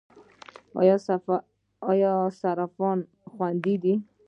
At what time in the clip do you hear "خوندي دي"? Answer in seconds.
3.31-3.93